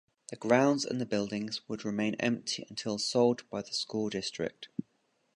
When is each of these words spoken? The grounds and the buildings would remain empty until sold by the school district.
The 0.29 0.35
grounds 0.35 0.83
and 0.83 0.99
the 0.99 1.05
buildings 1.05 1.61
would 1.69 1.85
remain 1.85 2.15
empty 2.15 2.65
until 2.67 2.97
sold 2.97 3.47
by 3.51 3.61
the 3.61 3.71
school 3.71 4.09
district. 4.09 4.67